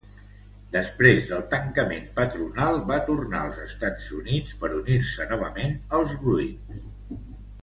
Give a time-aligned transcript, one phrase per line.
[0.75, 6.91] Després del tancament patronal, va tornar als Estats Units per unir-se novament als Bruins.